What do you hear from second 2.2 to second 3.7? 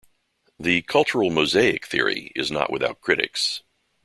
is not without critics.